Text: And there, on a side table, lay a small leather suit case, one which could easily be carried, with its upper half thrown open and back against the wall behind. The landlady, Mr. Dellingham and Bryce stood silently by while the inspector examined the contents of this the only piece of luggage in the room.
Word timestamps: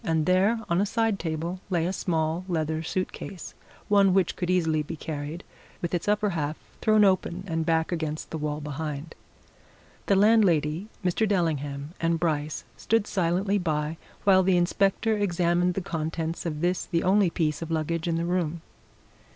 And 0.03 0.25
there, 0.25 0.59
on 0.67 0.81
a 0.81 0.85
side 0.87 1.19
table, 1.19 1.59
lay 1.69 1.85
a 1.85 1.93
small 1.93 2.43
leather 2.47 2.81
suit 2.81 3.11
case, 3.11 3.53
one 3.87 4.15
which 4.15 4.35
could 4.35 4.49
easily 4.49 4.81
be 4.81 4.95
carried, 4.95 5.43
with 5.79 5.93
its 5.93 6.07
upper 6.07 6.31
half 6.31 6.57
thrown 6.81 7.05
open 7.05 7.43
and 7.45 7.67
back 7.67 7.91
against 7.91 8.31
the 8.31 8.39
wall 8.39 8.61
behind. 8.61 9.13
The 10.07 10.15
landlady, 10.15 10.87
Mr. 11.05 11.27
Dellingham 11.29 11.93
and 12.01 12.19
Bryce 12.19 12.63
stood 12.75 13.05
silently 13.05 13.59
by 13.59 13.97
while 14.23 14.41
the 14.41 14.57
inspector 14.57 15.15
examined 15.15 15.75
the 15.75 15.81
contents 15.81 16.47
of 16.47 16.61
this 16.61 16.83
the 16.87 17.03
only 17.03 17.29
piece 17.29 17.61
of 17.61 17.69
luggage 17.69 18.07
in 18.07 18.15
the 18.15 18.25
room. 18.25 18.63